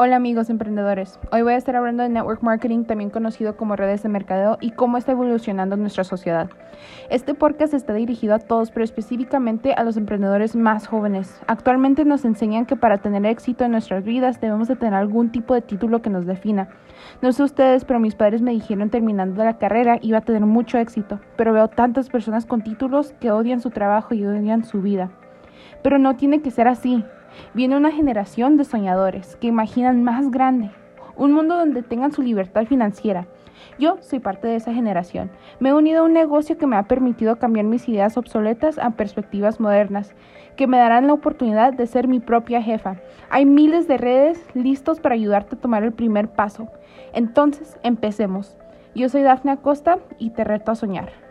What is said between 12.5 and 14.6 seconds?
que para tener éxito en nuestras vidas